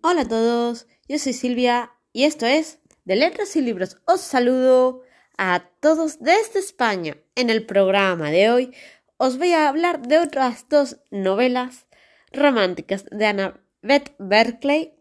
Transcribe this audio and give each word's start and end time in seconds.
Hola 0.00 0.20
a 0.22 0.28
todos, 0.28 0.86
yo 1.08 1.18
soy 1.18 1.32
Silvia 1.32 1.90
y 2.12 2.22
esto 2.22 2.46
es 2.46 2.78
De 3.04 3.16
Letras 3.16 3.56
y 3.56 3.62
Libros. 3.62 3.96
Os 4.06 4.20
saludo 4.20 5.02
a 5.36 5.70
todos 5.80 6.20
desde 6.20 6.60
España. 6.60 7.16
En 7.34 7.50
el 7.50 7.66
programa 7.66 8.30
de 8.30 8.48
hoy 8.48 8.74
os 9.16 9.38
voy 9.38 9.54
a 9.54 9.68
hablar 9.68 10.06
de 10.06 10.18
otras 10.20 10.68
dos 10.68 10.98
novelas 11.10 11.88
románticas 12.32 13.06
de 13.10 13.26
Annabeth 13.26 14.14
Berkeley 14.20 14.94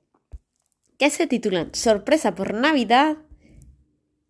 que 0.98 1.12
se 1.12 1.28
titulan 1.28 1.76
Sorpresa 1.76 2.34
por 2.34 2.56
Navidad 2.56 3.18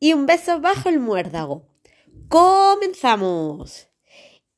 y 0.01 0.11
Un 0.11 0.25
beso 0.25 0.59
bajo 0.59 0.89
el 0.89 0.99
muérdago. 0.99 1.65
Comenzamos. 2.27 3.87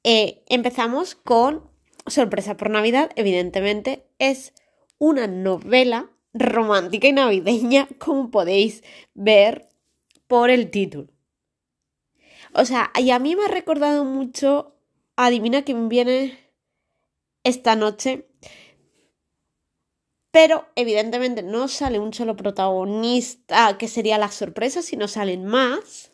Eh, 0.04 0.44
empezamos 0.50 1.14
con 1.14 1.70
Sorpresa 2.07 2.57
por 2.57 2.71
Navidad, 2.71 3.12
evidentemente, 3.16 4.07
es 4.18 4.54
una 5.00 5.25
novela 5.25 6.11
romántica 6.34 7.07
y 7.07 7.13
navideña, 7.13 7.88
como 7.98 8.30
podéis 8.30 8.84
ver 9.16 9.70
por 10.27 10.52
el 10.52 10.70
título. 10.70 11.12
O 12.53 12.66
sea, 12.66 12.91
y 12.99 13.09
a 13.12 13.20
mí 13.20 13.35
me 13.35 13.45
ha 13.45 13.48
recordado 13.48 14.05
mucho 14.05 14.76
Adivina 15.16 15.63
quién 15.63 15.90
viene 15.90 16.38
esta 17.43 17.76
noche. 17.76 18.27
Pero 20.31 20.67
evidentemente 20.76 21.41
no 21.41 21.68
sale 21.68 21.99
un 21.99 22.13
solo 22.13 22.35
protagonista 22.35 23.77
que 23.77 23.88
sería 23.88 24.20
la 24.20 24.29
sorpresa, 24.29 24.81
sino 24.81 25.07
salen 25.07 25.45
más, 25.45 26.12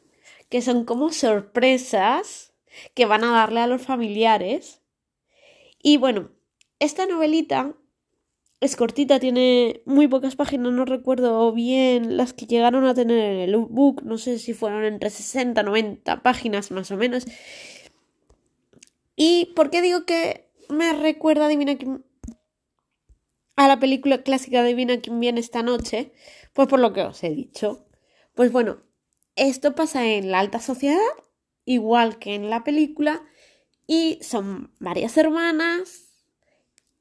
que 0.50 0.62
son 0.62 0.86
como 0.86 1.12
sorpresas 1.12 2.54
que 2.94 3.06
van 3.06 3.24
a 3.24 3.32
darle 3.32 3.60
a 3.60 3.68
los 3.68 3.82
familiares. 3.82 4.82
Y 5.84 5.98
bueno, 5.98 6.32
esta 6.80 7.06
novelita 7.06 7.76
es 8.62 8.76
cortita, 8.76 9.20
tiene 9.20 9.82
muy 9.86 10.08
pocas 10.08 10.36
páginas, 10.36 10.72
no 10.72 10.86
recuerdo 10.86 11.52
bien 11.52 12.18
las 12.18 12.34
que 12.34 12.46
llegaron 12.46 12.86
a 12.86 12.94
tener 12.94 13.20
en 13.20 13.40
el 13.40 13.58
book, 13.58 14.04
no 14.04 14.18
sé 14.18 14.40
si 14.40 14.54
fueron 14.54 14.86
entre 14.86 15.10
60 15.10 15.62
90 15.64 16.24
páginas 16.24 16.72
más 16.72 16.90
o 16.92 16.98
menos. 16.98 17.26
¿Y 19.16 19.54
por 19.56 19.70
qué 19.70 19.82
digo 19.82 20.06
que 20.06 20.50
me 20.70 20.94
recuerda 20.94 21.48
Divina 21.48 21.78
a 23.56 23.68
la 23.68 23.80
película 23.80 24.24
clásica 24.24 24.64
Divina 24.64 25.00
quién 25.00 25.20
viene 25.20 25.40
esta 25.40 25.64
noche? 25.64 26.12
Pues 26.54 26.68
por 26.68 26.80
lo 26.80 26.94
que 26.94 27.02
os 27.02 27.24
he 27.24 27.30
dicho. 27.30 27.86
Pues 28.34 28.52
bueno, 28.52 28.84
esto 29.36 29.76
pasa 29.76 30.06
en 30.06 30.32
la 30.32 30.40
alta 30.40 30.60
sociedad, 30.60 31.00
igual 31.66 32.20
que 32.20 32.36
en 32.36 32.50
la 32.50 32.64
película, 32.64 33.22
y 33.88 34.20
son 34.22 34.74
varias 34.80 35.16
hermanas 35.18 36.05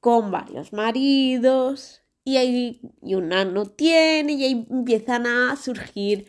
con 0.05 0.31
varios 0.31 0.75
maridos 0.75 2.03
y, 2.25 2.37
ahí, 2.37 2.83
y 3.01 3.15
una 3.15 3.47
no 3.47 3.65
tiene 3.65 4.35
y 4.35 4.45
ahí 4.45 4.67
empiezan 4.71 5.27
a 5.27 5.57
surgir 5.57 6.27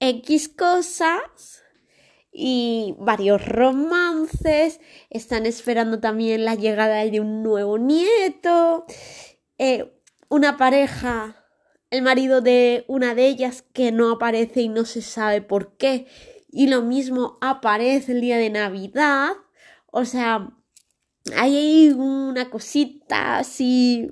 X 0.00 0.48
cosas 0.48 1.62
y 2.32 2.94
varios 2.98 3.46
romances. 3.46 4.80
Están 5.10 5.44
esperando 5.44 6.00
también 6.00 6.46
la 6.46 6.54
llegada 6.54 7.04
de 7.04 7.20
un 7.20 7.42
nuevo 7.42 7.76
nieto. 7.76 8.86
Eh, 9.58 9.92
una 10.30 10.56
pareja, 10.56 11.44
el 11.90 12.00
marido 12.00 12.40
de 12.40 12.86
una 12.88 13.14
de 13.14 13.26
ellas 13.26 13.60
que 13.74 13.92
no 13.92 14.10
aparece 14.10 14.62
y 14.62 14.68
no 14.70 14.86
se 14.86 15.02
sabe 15.02 15.42
por 15.42 15.76
qué. 15.76 16.06
Y 16.50 16.68
lo 16.68 16.80
mismo 16.80 17.36
aparece 17.42 18.12
el 18.12 18.22
día 18.22 18.38
de 18.38 18.48
Navidad. 18.48 19.32
O 19.90 20.06
sea, 20.06 20.57
hay 21.36 21.90
una 21.90 22.50
cosita 22.50 23.38
así. 23.38 24.10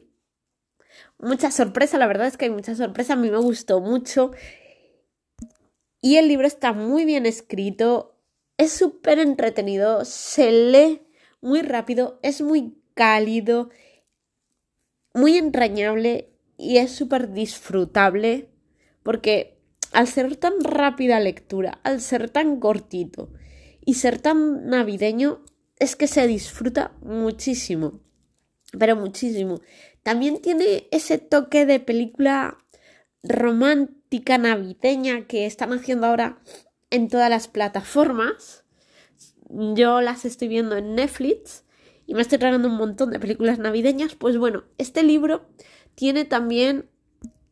Mucha 1.18 1.50
sorpresa, 1.50 1.98
la 1.98 2.06
verdad 2.06 2.26
es 2.26 2.36
que 2.36 2.46
hay 2.46 2.50
mucha 2.50 2.74
sorpresa. 2.74 3.14
A 3.14 3.16
mí 3.16 3.30
me 3.30 3.38
gustó 3.38 3.80
mucho. 3.80 4.32
Y 6.00 6.16
el 6.16 6.28
libro 6.28 6.46
está 6.46 6.72
muy 6.72 7.04
bien 7.04 7.26
escrito. 7.26 8.16
Es 8.58 8.72
súper 8.72 9.18
entretenido. 9.18 10.04
Se 10.04 10.50
lee 10.52 11.02
muy 11.40 11.62
rápido. 11.62 12.18
Es 12.22 12.40
muy 12.42 12.78
cálido. 12.94 13.70
Muy 15.14 15.36
entrañable. 15.36 16.30
Y 16.58 16.78
es 16.78 16.92
súper 16.92 17.32
disfrutable. 17.32 18.50
Porque 19.02 19.58
al 19.92 20.06
ser 20.08 20.36
tan 20.36 20.60
rápida 20.62 21.20
lectura, 21.20 21.80
al 21.82 22.00
ser 22.00 22.28
tan 22.30 22.60
cortito 22.60 23.30
y 23.84 23.94
ser 23.94 24.20
tan 24.20 24.66
navideño, 24.66 25.44
es 25.78 25.96
que 25.96 26.06
se 26.06 26.26
disfruta 26.26 26.92
muchísimo, 27.02 28.00
pero 28.78 28.96
muchísimo. 28.96 29.60
También 30.02 30.40
tiene 30.40 30.88
ese 30.90 31.18
toque 31.18 31.66
de 31.66 31.80
película 31.80 32.58
romántica 33.22 34.38
navideña 34.38 35.26
que 35.26 35.46
están 35.46 35.72
haciendo 35.72 36.06
ahora 36.06 36.38
en 36.90 37.08
todas 37.08 37.28
las 37.30 37.48
plataformas. 37.48 38.64
Yo 39.48 40.00
las 40.00 40.24
estoy 40.24 40.48
viendo 40.48 40.76
en 40.76 40.94
Netflix 40.94 41.64
y 42.06 42.14
me 42.14 42.22
estoy 42.22 42.38
tragando 42.38 42.68
un 42.68 42.76
montón 42.76 43.10
de 43.10 43.20
películas 43.20 43.58
navideñas. 43.58 44.14
Pues 44.14 44.38
bueno, 44.38 44.64
este 44.78 45.02
libro 45.02 45.48
tiene 45.94 46.24
también 46.24 46.88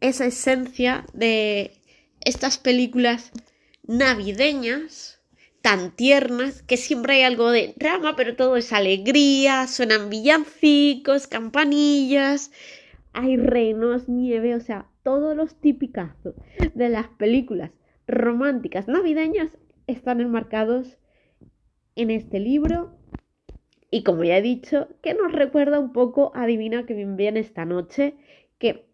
esa 0.01 0.27
esencia 0.27 1.07
de 1.13 1.81
estas 2.21 2.59
películas 2.59 3.33
navideñas 3.83 5.14
tan 5.65 5.97
tiernas 5.97 6.63
que 6.63 6.77
siempre 6.77 7.15
hay 7.15 7.23
algo 7.23 7.51
de 7.51 7.73
drama, 7.79 8.17
pero 8.17 8.37
todo 8.37 8.59
es 8.59 8.71
alegría, 8.71 9.67
suenan 9.67 10.11
villancicos, 10.11 11.27
campanillas, 11.27 12.53
hay 13.15 13.39
renos, 13.39 14.07
nieve, 14.07 14.55
o 14.55 14.61
sea, 14.61 14.91
todos 15.03 15.35
los 15.35 15.59
tipicazos 15.59 16.35
de 16.75 16.91
las 16.91 17.09
películas 17.09 17.71
románticas 18.07 18.89
navideñas 18.89 19.57
están 19.87 20.21
enmarcados 20.21 20.99
en 21.97 22.11
este 22.11 22.41
libro. 22.41 22.99
Y 23.91 24.05
como 24.05 24.23
ya 24.23 24.37
he 24.37 24.43
dicho, 24.43 24.89
que 25.01 25.15
nos 25.15 25.33
recuerda 25.33 25.81
un 25.81 25.95
poco 25.95 26.31
Adivina 26.35 26.85
que 26.85 26.93
bien 26.93 27.17
viene 27.17 27.41
esta 27.41 27.65
noche, 27.65 28.17
que 28.59 28.85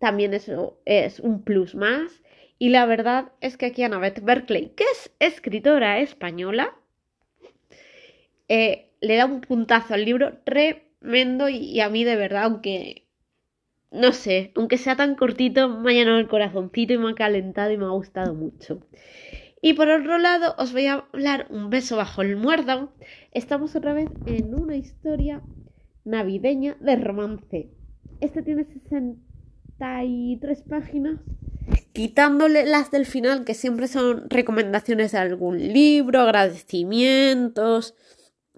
también 0.00 0.34
eso 0.34 0.80
es 0.86 1.20
un 1.20 1.44
plus 1.44 1.76
más. 1.76 2.23
Y 2.58 2.68
la 2.68 2.86
verdad 2.86 3.32
es 3.40 3.56
que 3.56 3.66
aquí 3.66 3.82
Annabeth 3.82 4.22
Berkeley, 4.22 4.70
que 4.76 4.84
es 4.84 5.10
escritora 5.18 5.98
española, 6.00 6.74
eh, 8.48 8.90
le 9.00 9.16
da 9.16 9.26
un 9.26 9.40
puntazo 9.40 9.94
al 9.94 10.04
libro 10.04 10.38
tremendo 10.44 11.48
y, 11.48 11.80
a 11.80 11.88
mí 11.88 12.04
de 12.04 12.16
verdad, 12.16 12.44
aunque 12.44 13.06
no 13.90 14.12
sé, 14.12 14.52
aunque 14.56 14.78
sea 14.78 14.96
tan 14.96 15.14
cortito, 15.14 15.68
me 15.68 15.92
ha 15.92 15.94
llenado 15.94 16.18
el 16.18 16.28
corazoncito 16.28 16.92
y 16.94 16.98
me 16.98 17.10
ha 17.10 17.14
calentado 17.14 17.70
y 17.70 17.76
me 17.76 17.84
ha 17.84 17.90
gustado 17.90 18.34
mucho. 18.34 18.80
Y 19.60 19.74
por 19.74 19.88
otro 19.88 20.18
lado, 20.18 20.54
os 20.58 20.72
voy 20.72 20.86
a 20.86 21.06
hablar 21.12 21.46
un 21.48 21.70
beso 21.70 21.96
bajo 21.96 22.22
el 22.22 22.36
muérdago. 22.36 22.92
Estamos 23.32 23.74
otra 23.76 23.94
vez 23.94 24.10
en 24.26 24.54
una 24.54 24.76
historia 24.76 25.42
navideña 26.04 26.76
de 26.80 26.96
romance. 26.96 27.70
Este 28.20 28.42
tiene 28.42 28.64
63 28.64 30.62
páginas 30.62 31.20
quitándole 31.94 32.66
las 32.66 32.90
del 32.90 33.06
final, 33.06 33.44
que 33.44 33.54
siempre 33.54 33.86
son 33.86 34.28
recomendaciones 34.28 35.12
de 35.12 35.18
algún 35.18 35.72
libro, 35.72 36.20
agradecimientos, 36.20 37.94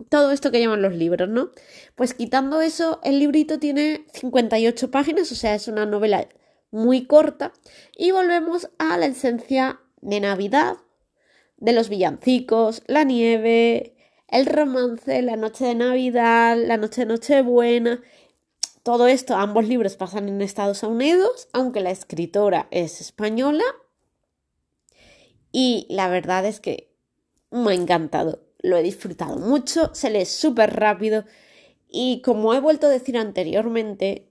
todo 0.09 0.33
esto 0.33 0.51
que 0.51 0.59
llaman 0.59 0.81
los 0.81 0.95
libros, 0.95 1.29
¿no? 1.29 1.51
Pues 1.95 2.15
quitando 2.15 2.63
eso, 2.63 2.99
el 3.05 3.19
librito 3.19 3.59
tiene 3.59 4.07
58 4.15 4.91
páginas, 4.91 5.31
o 5.33 5.35
sea, 5.35 5.55
es 5.55 5.69
una 5.69 5.85
novela 5.85 6.27
muy 6.71 7.05
corta, 7.07 7.53
y 7.95 8.11
volvemos 8.11 8.71
a 8.79 8.97
la 8.97 9.07
esencia 9.07 9.81
de 10.01 10.21
Navidad, 10.21 10.79
de 11.59 11.73
los 11.75 11.91
villancicos, 11.91 12.83
la 12.87 13.05
nieve, 13.05 13.97
el 14.29 14.47
romance, 14.47 15.21
la 15.21 15.37
noche 15.37 15.67
de 15.67 15.75
Navidad, 15.75 16.57
la 16.57 16.79
noche 16.79 17.03
de 17.03 17.07
Nochebuena, 17.07 18.03
todo 18.87 19.09
esto, 19.09 19.35
ambos 19.35 19.67
libros 19.67 19.97
pasan 19.97 20.29
en 20.29 20.41
Estados 20.41 20.85
Unidos, 20.85 21.49
aunque 21.53 21.81
la 21.81 21.91
escritora 21.91 22.69
es 22.71 23.01
española. 23.01 23.65
Y 25.51 25.89
la 25.91 26.09
verdad 26.09 26.47
es 26.47 26.61
que 26.61 26.95
me 27.51 27.73
ha 27.73 27.75
encantado. 27.75 28.45
Lo 28.61 28.77
he 28.77 28.85
disfrutado 28.85 29.39
mucho, 29.39 29.93
se 29.93 30.09
lee 30.09 30.25
súper 30.25 30.77
rápido. 30.77 31.25
Y 31.89 32.23
como 32.23 32.55
he 32.55 32.61
vuelto 32.61 32.87
a 32.87 32.91
decir 32.91 33.19
anteriormente, 33.19 34.31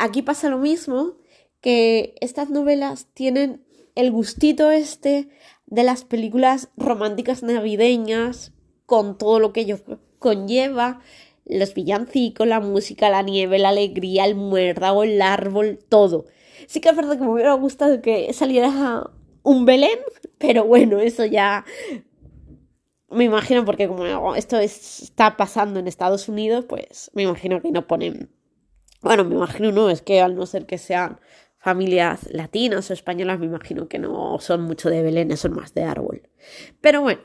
aquí 0.00 0.22
pasa 0.22 0.48
lo 0.48 0.58
mismo, 0.58 1.12
que 1.60 2.16
estas 2.20 2.50
novelas 2.50 3.06
tienen 3.14 3.64
el 3.94 4.10
gustito 4.10 4.72
este 4.72 5.28
de 5.66 5.84
las 5.84 6.02
películas 6.02 6.68
románticas 6.76 7.44
navideñas, 7.44 8.50
con 8.86 9.18
todo 9.18 9.38
lo 9.38 9.52
que 9.52 9.60
ello 9.60 9.78
conlleva, 10.18 11.00
los 11.46 11.74
villancicos, 11.74 12.46
la 12.46 12.60
música, 12.60 13.10
la 13.10 13.22
nieve, 13.22 13.58
la 13.58 13.70
alegría, 13.70 14.24
el 14.24 14.34
muérdago, 14.34 15.04
el 15.04 15.20
árbol, 15.20 15.78
todo. 15.88 16.26
Sí 16.66 16.80
que 16.80 16.88
es 16.88 16.96
verdad 16.96 17.18
que 17.18 17.24
me 17.24 17.30
hubiera 17.30 17.52
gustado 17.54 18.00
que 18.00 18.32
saliera 18.32 19.10
un 19.42 19.64
Belén, 19.66 19.98
pero 20.38 20.64
bueno, 20.64 20.98
eso 20.98 21.24
ya 21.24 21.64
me 23.10 23.24
imagino 23.24 23.64
porque 23.64 23.88
como 23.88 24.34
esto 24.34 24.58
está 24.58 25.36
pasando 25.36 25.78
en 25.78 25.86
Estados 25.86 26.28
Unidos, 26.28 26.64
pues 26.68 27.10
me 27.14 27.22
imagino 27.22 27.60
que 27.60 27.70
no 27.70 27.86
ponen 27.86 28.30
Bueno, 29.02 29.24
me 29.24 29.34
imagino 29.36 29.70
no, 29.72 29.90
es 29.90 30.02
que 30.02 30.20
al 30.20 30.34
no 30.34 30.46
ser 30.46 30.66
que 30.66 30.78
sean 30.78 31.20
familias 31.58 32.28
latinas 32.30 32.90
o 32.90 32.92
españolas, 32.92 33.38
me 33.38 33.46
imagino 33.46 33.88
que 33.88 33.98
no 33.98 34.38
son 34.40 34.62
mucho 34.62 34.90
de 34.90 35.02
Belén, 35.02 35.34
son 35.36 35.54
más 35.54 35.72
de 35.72 35.84
árbol. 35.84 36.28
Pero 36.80 37.00
bueno, 37.00 37.22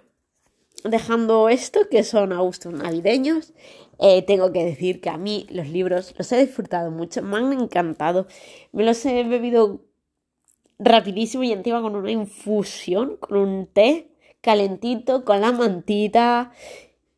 dejando 0.84 1.50
esto, 1.50 1.81
que 1.90 2.04
son 2.04 2.34
a 2.34 2.40
gusto 2.40 2.72
navideños, 2.72 3.54
eh, 4.00 4.22
tengo 4.22 4.52
que 4.52 4.64
decir 4.64 5.02
que 5.02 5.10
a 5.10 5.18
mí 5.18 5.46
los 5.50 5.68
libros 5.68 6.14
los 6.18 6.31
he 6.31 6.46
disfrutado 6.46 6.92
mucho, 6.92 7.22
me 7.22 7.38
han 7.38 7.54
encantado, 7.54 8.28
me 8.72 8.84
los 8.86 9.06
he 9.06 9.24
bebido 9.24 9.81
rapidísimo 10.80 11.44
y 11.44 11.52
encima 11.52 11.81
con 11.81 11.96
una 11.96 12.12
infusión, 12.12 13.18
con 13.18 13.38
un 13.38 13.68
té 13.68 14.12
calentito, 14.42 15.26
con 15.26 15.42
la 15.42 15.52
mantita. 15.52 16.52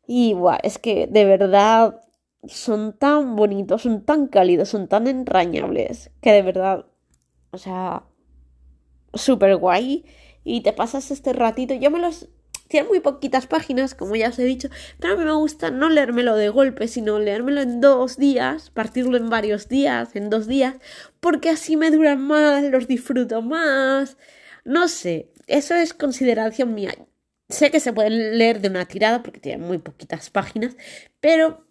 Y 0.06 0.34
guau, 0.34 0.58
es 0.62 0.78
que 0.78 1.06
de 1.06 1.24
verdad 1.24 2.00
son 2.46 2.98
tan 2.98 3.36
bonitos, 3.36 3.82
son 3.82 4.04
tan 4.04 4.26
cálidos, 4.26 4.68
son 4.68 4.88
tan 4.88 5.06
entrañables, 5.06 6.10
que 6.20 6.32
de 6.32 6.42
verdad, 6.42 6.86
o 7.52 7.58
sea, 7.58 8.04
súper 9.14 9.56
guay. 9.56 10.04
Y 10.44 10.62
te 10.62 10.72
pasas 10.72 11.12
este 11.12 11.32
ratito, 11.32 11.74
yo 11.74 11.90
me 11.90 12.00
los 12.00 12.28
tiene 12.72 12.88
muy 12.88 13.00
poquitas 13.00 13.46
páginas, 13.46 13.94
como 13.94 14.16
ya 14.16 14.30
os 14.30 14.38
he 14.38 14.44
dicho, 14.44 14.70
pero 14.98 15.12
a 15.12 15.16
mí 15.18 15.24
me 15.26 15.34
gusta 15.34 15.70
no 15.70 15.90
leérmelo 15.90 16.36
de 16.36 16.48
golpe, 16.48 16.88
sino 16.88 17.18
leérmelo 17.18 17.60
en 17.60 17.82
dos 17.82 18.16
días, 18.16 18.70
partirlo 18.70 19.18
en 19.18 19.28
varios 19.28 19.68
días, 19.68 20.16
en 20.16 20.30
dos 20.30 20.46
días, 20.46 20.76
porque 21.20 21.50
así 21.50 21.76
me 21.76 21.90
duran 21.90 22.22
más, 22.22 22.64
los 22.64 22.88
disfruto 22.88 23.42
más. 23.42 24.16
No 24.64 24.88
sé, 24.88 25.30
eso 25.46 25.74
es 25.74 25.92
consideración 25.92 26.74
mía. 26.74 26.94
Sé 27.50 27.70
que 27.70 27.78
se 27.78 27.92
pueden 27.92 28.38
leer 28.38 28.62
de 28.62 28.70
una 28.70 28.86
tirada 28.86 29.22
porque 29.22 29.40
tienen 29.40 29.66
muy 29.66 29.76
poquitas 29.76 30.30
páginas, 30.30 30.74
pero 31.20 31.66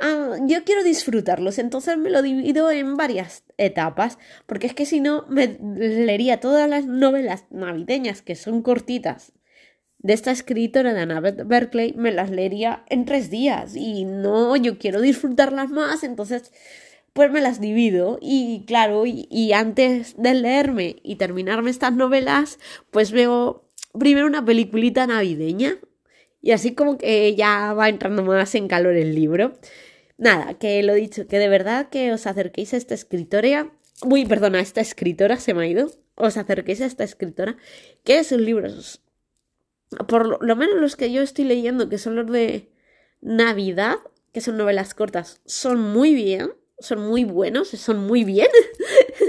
ah, 0.00 0.38
yo 0.48 0.64
quiero 0.64 0.82
disfrutarlos, 0.82 1.60
entonces 1.60 1.96
me 1.98 2.10
lo 2.10 2.20
divido 2.20 2.68
en 2.72 2.96
varias 2.96 3.44
etapas, 3.58 4.18
porque 4.46 4.66
es 4.66 4.74
que 4.74 4.86
si 4.86 5.00
no 5.00 5.24
me 5.28 5.56
leería 5.76 6.40
todas 6.40 6.68
las 6.68 6.84
novelas 6.86 7.44
navideñas 7.50 8.22
que 8.22 8.34
son 8.34 8.62
cortitas 8.62 9.32
de 10.02 10.12
esta 10.12 10.30
escritora 10.30 10.92
de 10.94 11.00
Annabeth 11.00 11.46
Berkeley 11.46 11.94
me 11.96 12.12
las 12.12 12.30
leería 12.30 12.84
en 12.88 13.04
tres 13.04 13.30
días 13.30 13.76
y 13.76 14.04
no, 14.04 14.56
yo 14.56 14.78
quiero 14.78 15.00
disfrutarlas 15.00 15.70
más, 15.70 16.02
entonces 16.02 16.52
pues 17.12 17.30
me 17.30 17.40
las 17.40 17.60
divido 17.60 18.18
y 18.20 18.64
claro, 18.66 19.04
y, 19.06 19.52
antes 19.52 20.14
de 20.16 20.34
leerme 20.34 20.96
y 21.02 21.16
terminarme 21.16 21.70
estas 21.70 21.92
novelas, 21.92 22.58
pues 22.90 23.12
veo 23.12 23.68
primero 23.98 24.26
una 24.26 24.44
peliculita 24.44 25.06
navideña 25.06 25.76
y 26.40 26.52
así 26.52 26.74
como 26.74 26.96
que 26.96 27.34
ya 27.34 27.74
va 27.74 27.88
entrando 27.88 28.22
más 28.22 28.54
en 28.54 28.66
calor 28.66 28.96
el 28.96 29.14
libro. 29.14 29.52
Nada, 30.16 30.54
que 30.54 30.82
lo 30.82 30.94
dicho, 30.94 31.26
que 31.26 31.38
de 31.38 31.48
verdad 31.48 31.88
que 31.90 32.12
os 32.12 32.26
acerquéis 32.26 32.72
a 32.74 32.76
esta 32.78 32.94
escritora, 32.94 33.70
uy, 34.04 34.24
perdona, 34.24 34.58
a 34.58 34.62
esta 34.62 34.80
escritora 34.80 35.36
se 35.36 35.52
me 35.52 35.64
ha 35.64 35.66
ido, 35.66 35.90
os 36.14 36.36
acerquéis 36.36 36.80
a 36.80 36.86
esta 36.86 37.04
escritora, 37.04 37.56
que 38.04 38.24
sus 38.24 38.40
libros 38.40 39.01
por 40.06 40.44
lo 40.44 40.56
menos 40.56 40.76
los 40.80 40.96
que 40.96 41.12
yo 41.12 41.22
estoy 41.22 41.44
leyendo, 41.44 41.88
que 41.88 41.98
son 41.98 42.16
los 42.16 42.30
de 42.30 42.70
Navidad, 43.20 43.96
que 44.32 44.40
son 44.40 44.56
novelas 44.56 44.94
cortas, 44.94 45.40
son 45.44 45.80
muy 45.80 46.14
bien, 46.14 46.52
son 46.78 47.06
muy 47.06 47.24
buenos, 47.24 47.68
son 47.68 48.06
muy 48.06 48.24
bien. 48.24 48.48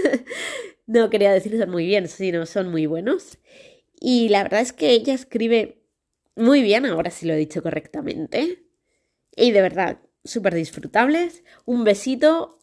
no 0.87 1.09
quería 1.09 1.31
decir 1.31 1.57
son 1.57 1.69
muy 1.69 1.85
bien, 1.85 2.07
sino 2.07 2.45
son 2.45 2.69
muy 2.69 2.85
buenos. 2.85 3.37
Y 3.99 4.29
la 4.29 4.43
verdad 4.43 4.61
es 4.61 4.73
que 4.73 4.91
ella 4.91 5.13
escribe 5.13 5.83
muy 6.35 6.61
bien, 6.61 6.85
ahora 6.85 7.11
sí 7.11 7.25
lo 7.25 7.33
he 7.33 7.37
dicho 7.37 7.61
correctamente. 7.61 8.63
Y 9.35 9.51
de 9.51 9.61
verdad, 9.61 9.99
súper 10.23 10.55
disfrutables. 10.55 11.43
Un 11.65 11.83
besito 11.83 12.59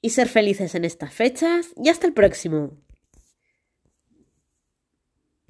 y 0.00 0.10
ser 0.10 0.28
felices 0.28 0.74
en 0.74 0.84
estas 0.84 1.12
fechas. 1.12 1.68
Y 1.76 1.88
hasta 1.88 2.06
el 2.06 2.12
próximo. 2.12 2.78